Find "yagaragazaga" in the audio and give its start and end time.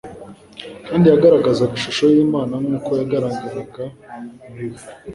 1.11-1.73